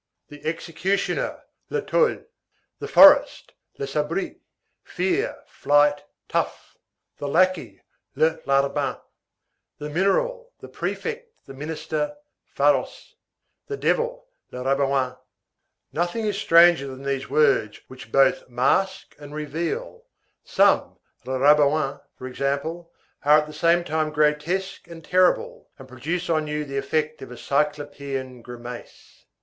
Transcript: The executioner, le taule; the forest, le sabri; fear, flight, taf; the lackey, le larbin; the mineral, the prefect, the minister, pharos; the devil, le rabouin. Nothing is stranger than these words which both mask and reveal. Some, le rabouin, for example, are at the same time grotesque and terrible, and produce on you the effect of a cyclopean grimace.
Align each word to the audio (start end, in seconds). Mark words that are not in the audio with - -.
The 0.29 0.43
executioner, 0.43 1.43
le 1.69 1.79
taule; 1.83 2.25
the 2.79 2.87
forest, 2.87 3.51
le 3.77 3.85
sabri; 3.85 4.39
fear, 4.83 5.37
flight, 5.45 6.03
taf; 6.27 6.75
the 7.17 7.27
lackey, 7.27 7.81
le 8.15 8.39
larbin; 8.47 8.97
the 9.77 9.91
mineral, 9.91 10.53
the 10.59 10.67
prefect, 10.69 11.45
the 11.45 11.53
minister, 11.53 12.15
pharos; 12.47 13.13
the 13.67 13.77
devil, 13.77 14.25
le 14.51 14.63
rabouin. 14.63 15.15
Nothing 15.93 16.25
is 16.25 16.35
stranger 16.35 16.87
than 16.87 17.03
these 17.03 17.29
words 17.29 17.79
which 17.87 18.11
both 18.11 18.49
mask 18.49 19.15
and 19.19 19.35
reveal. 19.35 20.05
Some, 20.43 20.97
le 21.25 21.37
rabouin, 21.37 21.99
for 22.17 22.25
example, 22.25 22.91
are 23.23 23.37
at 23.37 23.45
the 23.45 23.53
same 23.53 23.83
time 23.83 24.09
grotesque 24.09 24.87
and 24.87 25.05
terrible, 25.05 25.69
and 25.77 25.87
produce 25.87 26.27
on 26.27 26.47
you 26.47 26.65
the 26.65 26.79
effect 26.79 27.21
of 27.21 27.29
a 27.31 27.37
cyclopean 27.37 28.41
grimace. 28.41 29.25